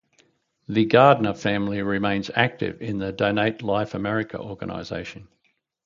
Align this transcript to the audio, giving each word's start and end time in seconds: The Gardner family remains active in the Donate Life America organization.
The 0.67 0.85
Gardner 0.85 1.35
family 1.35 1.83
remains 1.83 2.31
active 2.33 2.81
in 2.81 2.97
the 2.97 3.11
Donate 3.11 3.61
Life 3.61 3.93
America 3.93 4.39
organization. 4.39 5.27